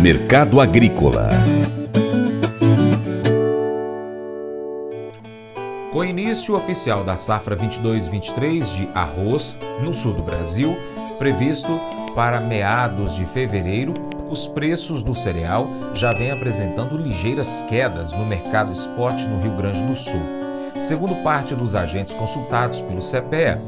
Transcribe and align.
Mercado 0.00 0.60
Agrícola 0.60 1.28
Com 5.92 5.98
o 5.98 6.04
início 6.04 6.54
oficial 6.54 7.02
da 7.02 7.16
safra 7.16 7.56
22-23 7.56 8.76
de 8.76 8.88
arroz 8.94 9.58
no 9.82 9.92
sul 9.92 10.12
do 10.12 10.22
Brasil, 10.22 10.76
previsto 11.18 11.80
para 12.14 12.38
meados 12.38 13.16
de 13.16 13.24
fevereiro, 13.26 13.94
os 14.30 14.46
preços 14.46 15.02
do 15.02 15.16
cereal 15.16 15.68
já 15.94 16.12
vêm 16.12 16.30
apresentando 16.30 16.96
ligeiras 16.96 17.62
quedas 17.62 18.12
no 18.12 18.24
mercado 18.24 18.70
spot 18.70 19.24
no 19.24 19.40
Rio 19.40 19.56
Grande 19.56 19.82
do 19.82 19.96
Sul. 19.96 20.22
Segundo 20.78 21.16
parte 21.24 21.56
dos 21.56 21.74
agentes 21.74 22.14
consultados 22.14 22.80
pelo 22.80 23.00
CPEA, 23.00 23.60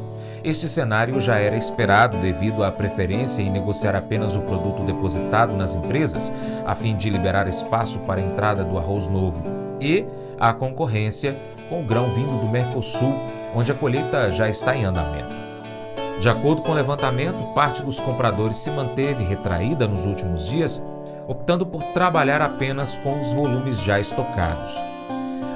este 0.42 0.68
cenário 0.68 1.20
já 1.20 1.36
era 1.36 1.56
esperado 1.56 2.18
devido 2.18 2.64
à 2.64 2.70
preferência 2.70 3.42
em 3.42 3.50
negociar 3.50 3.94
apenas 3.94 4.34
o 4.34 4.40
produto 4.40 4.82
depositado 4.84 5.54
nas 5.56 5.74
empresas, 5.74 6.32
a 6.66 6.74
fim 6.74 6.96
de 6.96 7.10
liberar 7.10 7.46
espaço 7.46 7.98
para 8.00 8.20
a 8.20 8.24
entrada 8.24 8.64
do 8.64 8.78
arroz 8.78 9.06
novo, 9.06 9.42
e 9.80 10.06
a 10.38 10.52
concorrência 10.52 11.36
com 11.68 11.80
o 11.80 11.84
grão 11.84 12.08
vindo 12.10 12.40
do 12.40 12.48
Mercosul, 12.48 13.14
onde 13.54 13.70
a 13.70 13.74
colheita 13.74 14.30
já 14.30 14.48
está 14.48 14.74
em 14.74 14.84
andamento. 14.84 15.40
De 16.20 16.28
acordo 16.28 16.62
com 16.62 16.72
o 16.72 16.74
levantamento, 16.74 17.54
parte 17.54 17.82
dos 17.82 17.98
compradores 17.98 18.56
se 18.56 18.70
manteve 18.70 19.24
retraída 19.24 19.86
nos 19.86 20.04
últimos 20.04 20.46
dias, 20.46 20.82
optando 21.26 21.64
por 21.64 21.82
trabalhar 21.94 22.42
apenas 22.42 22.96
com 22.98 23.18
os 23.18 23.32
volumes 23.32 23.80
já 23.80 23.98
estocados. 23.98 24.74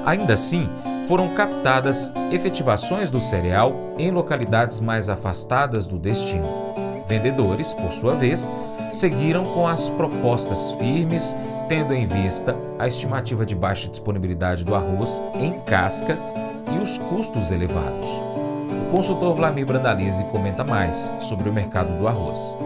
Ainda 0.05 0.33
assim, 0.33 0.69
foram 1.07 1.29
captadas 1.35 2.11
efetivações 2.31 3.09
do 3.09 3.21
cereal 3.21 3.73
em 3.97 4.11
localidades 4.11 4.79
mais 4.79 5.09
afastadas 5.09 5.85
do 5.85 5.97
destino. 5.97 6.47
Vendedores, 7.07 7.73
por 7.73 7.91
sua 7.93 8.15
vez, 8.15 8.49
seguiram 8.91 9.43
com 9.45 9.67
as 9.67 9.89
propostas 9.89 10.71
firmes, 10.73 11.35
tendo 11.69 11.93
em 11.93 12.07
vista 12.07 12.55
a 12.79 12.87
estimativa 12.87 13.45
de 13.45 13.55
baixa 13.55 13.87
disponibilidade 13.87 14.63
do 14.63 14.73
arroz 14.73 15.21
em 15.35 15.59
casca 15.61 16.17
e 16.75 16.81
os 16.81 16.97
custos 16.97 17.51
elevados. 17.51 18.07
O 18.87 18.91
consultor 18.91 19.35
Vlamir 19.35 19.65
Brandalize 19.65 20.23
comenta 20.25 20.63
mais 20.63 21.13
sobre 21.19 21.49
o 21.49 21.53
mercado 21.53 21.97
do 21.99 22.07
arroz. 22.07 22.57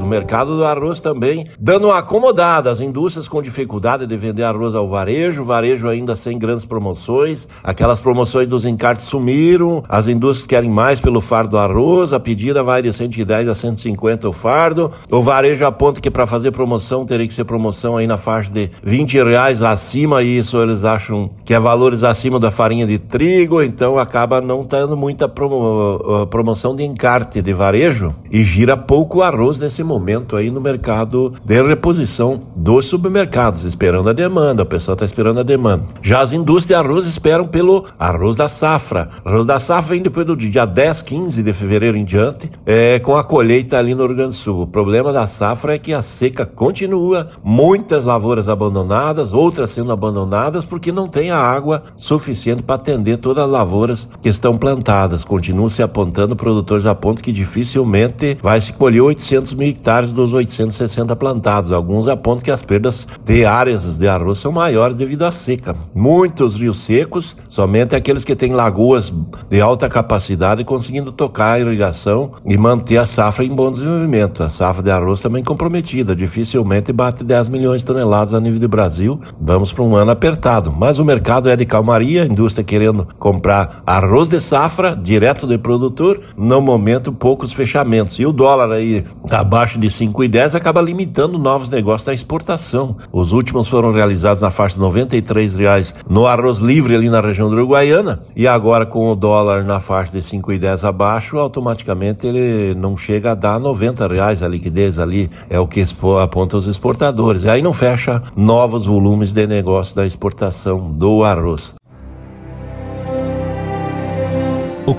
No 0.00 0.10
mercado 0.10 0.54
do 0.54 0.64
arroz 0.64 1.00
também, 1.00 1.46
dando 1.58 1.86
uma 1.86 1.98
acomodada, 1.98 2.70
as 2.70 2.80
indústrias 2.80 3.26
com 3.26 3.40
dificuldade 3.40 4.06
de 4.06 4.16
vender 4.18 4.42
arroz 4.42 4.74
ao 4.74 4.86
varejo, 4.86 5.42
varejo 5.44 5.88
ainda 5.88 6.14
sem 6.14 6.38
grandes 6.38 6.66
promoções, 6.66 7.48
aquelas 7.62 8.02
promoções 8.02 8.46
dos 8.46 8.66
encartes 8.66 9.06
sumiram, 9.06 9.82
as 9.88 10.06
indústrias 10.06 10.46
querem 10.46 10.68
mais 10.68 11.00
pelo 11.00 11.22
fardo 11.22 11.50
do 11.50 11.58
arroz, 11.58 12.12
a 12.12 12.20
pedida 12.20 12.62
vai 12.62 12.82
de 12.82 12.92
110 12.92 13.48
a 13.48 13.54
150 13.54 14.28
o 14.28 14.32
fardo, 14.32 14.90
o 15.10 15.22
varejo 15.22 15.64
aponta 15.64 16.02
que 16.02 16.10
para 16.10 16.26
fazer 16.26 16.50
promoção 16.50 17.06
teria 17.06 17.26
que 17.26 17.32
ser 17.32 17.44
promoção 17.44 17.96
aí 17.96 18.06
na 18.06 18.18
faixa 18.18 18.52
de 18.52 18.70
20 18.82 19.22
reais 19.24 19.62
acima, 19.62 20.22
e 20.22 20.38
isso 20.38 20.60
eles 20.62 20.84
acham 20.84 21.30
que 21.46 21.54
é 21.54 21.58
valores 21.58 22.04
acima 22.04 22.38
da 22.38 22.50
farinha 22.50 22.86
de 22.86 22.98
trigo, 22.98 23.62
então 23.62 23.98
acaba 23.98 24.42
não 24.42 24.64
tendo 24.64 24.98
muita 24.98 25.30
promo, 25.30 26.26
promoção 26.26 26.76
de 26.76 26.84
encarte 26.84 27.40
de 27.40 27.54
varejo. 27.54 28.14
E 28.30 28.42
gira 28.42 28.76
pouco 28.76 29.22
arroz 29.22 29.58
nesse 29.58 29.82
momento 29.82 29.93
momento 29.94 30.36
aí 30.36 30.50
no 30.50 30.60
mercado 30.60 31.32
de 31.44 31.62
reposição 31.62 32.42
dos 32.56 32.86
supermercados, 32.86 33.64
esperando 33.64 34.10
a 34.10 34.12
demanda. 34.12 34.62
O 34.62 34.66
pessoal 34.66 34.94
está 34.94 35.04
esperando 35.04 35.40
a 35.40 35.42
demanda. 35.42 35.84
Já 36.02 36.20
as 36.20 36.32
indústrias 36.32 36.64
de 36.64 36.74
arroz 36.74 37.06
esperam 37.06 37.44
pelo 37.44 37.84
arroz 37.98 38.34
da 38.34 38.48
safra. 38.48 39.08
Arroz 39.24 39.46
da 39.46 39.58
safra 39.58 39.94
vem 39.94 40.02
depois 40.02 40.26
do 40.26 40.36
dia 40.36 40.64
10, 40.64 41.02
15 41.02 41.42
de 41.42 41.52
fevereiro 41.52 41.96
em 41.96 42.04
diante, 42.04 42.50
é, 42.66 42.98
com 42.98 43.16
a 43.16 43.22
colheita 43.22 43.78
ali 43.78 43.94
no 43.94 44.06
Rio 44.06 44.16
Grande 44.16 44.30
do 44.30 44.34
Sul. 44.34 44.62
O 44.62 44.66
problema 44.66 45.12
da 45.12 45.26
safra 45.26 45.74
é 45.74 45.78
que 45.78 45.92
a 45.92 46.02
seca 46.02 46.44
continua, 46.44 47.28
muitas 47.42 48.04
lavouras 48.04 48.48
abandonadas, 48.48 49.32
outras 49.32 49.70
sendo 49.70 49.92
abandonadas 49.92 50.64
porque 50.64 50.90
não 50.90 51.06
tem 51.06 51.30
a 51.30 51.38
água 51.38 51.82
suficiente 51.96 52.62
para 52.62 52.76
atender 52.76 53.18
todas 53.18 53.44
as 53.44 53.50
lavouras 53.50 54.08
que 54.22 54.28
estão 54.28 54.56
plantadas. 54.56 55.24
Continuam 55.24 55.68
se 55.68 55.82
apontando, 55.82 56.34
produtores 56.34 56.86
apontam 56.86 57.22
que 57.22 57.32
dificilmente 57.32 58.36
vai 58.42 58.60
se 58.60 58.72
colher 58.72 59.00
800 59.00 59.54
mil 59.54 59.73
hectares 59.74 60.12
dos 60.12 60.32
860 60.32 61.14
plantados. 61.16 61.72
Alguns 61.72 62.06
apontam 62.06 62.44
que 62.44 62.50
as 62.50 62.62
perdas 62.62 63.06
de 63.24 63.44
áreas 63.44 63.96
de 63.96 64.08
arroz 64.08 64.38
são 64.38 64.52
maiores 64.52 64.96
devido 64.96 65.24
à 65.24 65.30
seca. 65.30 65.74
Muitos 65.94 66.56
rios 66.56 66.78
secos, 66.78 67.36
somente 67.48 67.96
aqueles 67.96 68.24
que 68.24 68.36
têm 68.36 68.52
lagoas 68.52 69.12
de 69.50 69.60
alta 69.60 69.88
capacidade 69.88 70.64
conseguindo 70.64 71.10
tocar 71.10 71.54
a 71.54 71.60
irrigação 71.60 72.30
e 72.46 72.56
manter 72.56 72.98
a 72.98 73.06
safra 73.06 73.44
em 73.44 73.54
bom 73.54 73.70
desenvolvimento. 73.70 74.42
A 74.42 74.48
safra 74.48 74.82
de 74.82 74.90
arroz 74.90 75.20
também 75.20 75.42
comprometida, 75.42 76.14
dificilmente 76.14 76.92
bate 76.92 77.24
10 77.24 77.48
milhões 77.48 77.80
de 77.82 77.86
toneladas 77.86 78.32
a 78.32 78.40
nível 78.40 78.60
do 78.60 78.68
Brasil. 78.68 79.20
Vamos 79.40 79.72
para 79.72 79.84
um 79.84 79.96
ano 79.96 80.12
apertado, 80.12 80.72
mas 80.72 80.98
o 80.98 81.04
mercado 81.04 81.48
é 81.48 81.56
de 81.56 81.66
calmaria, 81.66 82.22
a 82.22 82.26
indústria 82.26 82.64
querendo 82.64 83.06
comprar 83.18 83.82
arroz 83.86 84.28
de 84.28 84.40
safra 84.40 84.94
direto 84.94 85.46
do 85.46 85.58
produtor, 85.58 86.20
no 86.36 86.60
momento 86.60 87.12
poucos 87.12 87.52
fechamentos. 87.52 88.18
E 88.20 88.26
o 88.26 88.32
dólar 88.32 88.70
aí 88.70 89.04
abaixo 89.30 89.63
abaixo 89.64 89.78
de 89.78 89.88
5,10 89.88 90.54
acaba 90.54 90.82
limitando 90.82 91.38
novos 91.38 91.70
negócios 91.70 92.04
da 92.04 92.12
exportação. 92.12 92.94
Os 93.10 93.32
últimos 93.32 93.66
foram 93.66 93.92
realizados 93.92 94.42
na 94.42 94.50
faixa 94.50 94.74
de 94.74 94.82
93 94.82 95.56
reais 95.56 95.94
no 96.06 96.26
arroz 96.26 96.58
livre 96.58 96.94
ali 96.94 97.08
na 97.08 97.22
região 97.22 97.48
do 97.48 97.56
Uruguaiana 97.56 98.20
e 98.36 98.46
agora 98.46 98.84
com 98.84 99.10
o 99.10 99.16
dólar 99.16 99.64
na 99.64 99.80
faixa 99.80 100.12
de 100.12 100.18
5,10 100.18 100.86
abaixo, 100.86 101.38
automaticamente 101.38 102.26
ele 102.26 102.74
não 102.74 102.94
chega 102.94 103.30
a 103.30 103.34
dar 103.34 103.58
90 103.58 104.06
reais 104.06 104.42
a 104.42 104.48
liquidez 104.48 104.98
ali, 104.98 105.30
é 105.48 105.58
o 105.58 105.66
que 105.66 105.82
aponta 106.22 106.58
os 106.58 106.66
exportadores. 106.66 107.44
E 107.44 107.48
aí 107.48 107.62
não 107.62 107.72
fecha 107.72 108.22
novos 108.36 108.84
volumes 108.84 109.32
de 109.32 109.46
negócio 109.46 109.96
da 109.96 110.04
exportação 110.04 110.92
do 110.92 111.24
arroz. 111.24 111.74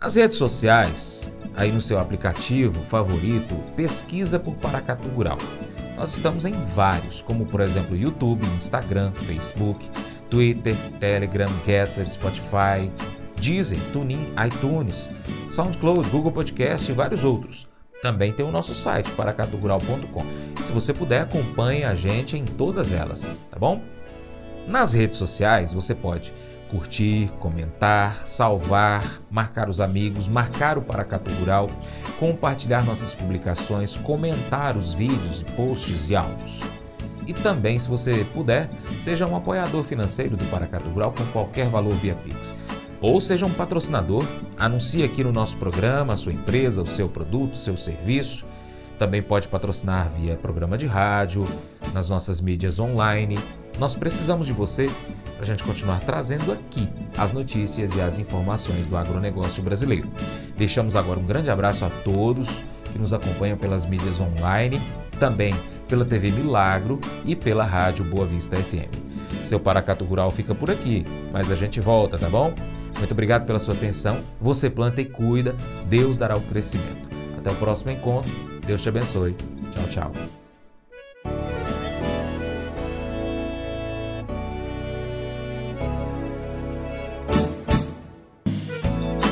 nas 0.00 0.14
redes 0.14 0.38
sociais, 0.38 1.32
aí 1.54 1.72
no 1.72 1.80
seu 1.80 1.98
aplicativo 1.98 2.80
favorito, 2.84 3.54
pesquisa 3.74 4.38
por 4.38 4.54
Paracatu 4.54 5.08
Rural. 5.08 5.38
Nós 5.96 6.12
estamos 6.12 6.44
em 6.44 6.52
vários, 6.52 7.22
como 7.22 7.46
por 7.46 7.60
exemplo 7.60 7.96
YouTube, 7.96 8.46
Instagram, 8.56 9.12
Facebook, 9.12 9.88
Twitter, 10.28 10.76
Telegram, 11.00 11.48
Getter, 11.64 12.08
Spotify, 12.08 12.90
Deezer, 13.40 13.78
TuneIn, 13.92 14.28
iTunes, 14.46 15.08
SoundCloud, 15.48 16.08
Google 16.10 16.32
Podcast 16.32 16.90
e 16.90 16.94
vários 16.94 17.24
outros. 17.24 17.66
Também 18.02 18.32
tem 18.32 18.44
o 18.44 18.50
nosso 18.50 18.74
site, 18.74 19.10
paracatugural.com. 19.12 20.26
Se 20.60 20.70
você 20.70 20.92
puder, 20.92 21.22
acompanhe 21.22 21.84
a 21.84 21.94
gente 21.94 22.36
em 22.36 22.44
todas 22.44 22.92
elas, 22.92 23.40
tá 23.50 23.58
bom? 23.58 23.80
Nas 24.68 24.92
redes 24.92 25.16
sociais 25.16 25.72
você 25.72 25.94
pode 25.94 26.32
curtir, 26.70 27.30
comentar, 27.38 28.26
salvar, 28.26 29.20
marcar 29.30 29.68
os 29.68 29.80
amigos, 29.80 30.28
marcar 30.28 30.78
o 30.78 30.82
Paracatu 30.82 31.32
Rural, 31.34 31.70
compartilhar 32.18 32.84
nossas 32.84 33.14
publicações, 33.14 33.96
comentar 33.96 34.76
os 34.76 34.92
vídeos, 34.92 35.42
posts 35.56 36.10
e 36.10 36.16
áudios. 36.16 36.60
E 37.26 37.32
também, 37.32 37.78
se 37.78 37.88
você 37.88 38.24
puder, 38.32 38.70
seja 39.00 39.26
um 39.26 39.36
apoiador 39.36 39.82
financeiro 39.82 40.36
do 40.36 40.44
Paracatu 40.46 40.88
Rural 40.88 41.12
com 41.12 41.24
qualquer 41.26 41.68
valor 41.68 41.94
via 41.94 42.14
Pix. 42.14 42.54
Ou 43.00 43.20
seja 43.20 43.44
um 43.44 43.52
patrocinador, 43.52 44.24
anuncie 44.56 45.04
aqui 45.04 45.22
no 45.22 45.32
nosso 45.32 45.56
programa 45.56 46.14
a 46.14 46.16
sua 46.16 46.32
empresa, 46.32 46.82
o 46.82 46.86
seu 46.86 47.08
produto, 47.08 47.54
o 47.54 47.58
seu 47.58 47.76
serviço. 47.76 48.46
Também 48.98 49.22
pode 49.22 49.48
patrocinar 49.48 50.08
via 50.16 50.36
programa 50.36 50.78
de 50.78 50.86
rádio, 50.86 51.44
nas 51.92 52.08
nossas 52.08 52.40
mídias 52.40 52.78
online. 52.78 53.38
Nós 53.78 53.94
precisamos 53.94 54.46
de 54.46 54.54
você 54.54 54.90
para 55.36 55.44
a 55.44 55.46
gente 55.46 55.62
continuar 55.62 56.00
trazendo 56.00 56.50
aqui 56.50 56.88
as 57.16 57.30
notícias 57.32 57.94
e 57.94 58.00
as 58.00 58.18
informações 58.18 58.86
do 58.86 58.96
agronegócio 58.96 59.62
brasileiro. 59.62 60.08
Deixamos 60.56 60.96
agora 60.96 61.20
um 61.20 61.26
grande 61.26 61.50
abraço 61.50 61.84
a 61.84 61.90
todos 61.90 62.64
que 62.92 62.98
nos 62.98 63.12
acompanham 63.12 63.58
pelas 63.58 63.84
mídias 63.84 64.18
online, 64.18 64.80
também 65.20 65.54
pela 65.88 66.04
TV 66.04 66.30
Milagro 66.30 66.98
e 67.24 67.36
pela 67.36 67.64
Rádio 67.64 68.04
Boa 68.04 68.26
Vista 68.26 68.56
FM. 68.56 69.44
Seu 69.44 69.60
Paracato 69.60 70.04
Rural 70.04 70.30
fica 70.30 70.54
por 70.54 70.70
aqui, 70.70 71.04
mas 71.32 71.50
a 71.50 71.54
gente 71.54 71.80
volta, 71.80 72.18
tá 72.18 72.28
bom? 72.28 72.52
Muito 72.98 73.12
obrigado 73.12 73.46
pela 73.46 73.58
sua 73.58 73.74
atenção. 73.74 74.22
Você 74.40 74.70
planta 74.70 75.00
e 75.00 75.04
cuida, 75.04 75.54
Deus 75.86 76.16
dará 76.18 76.36
o 76.36 76.40
crescimento. 76.40 77.06
Até 77.38 77.50
o 77.50 77.54
próximo 77.54 77.92
encontro. 77.92 78.30
Deus 78.66 78.82
te 78.82 78.88
abençoe. 78.88 79.36
Tchau, 79.72 79.84
tchau. 79.88 80.45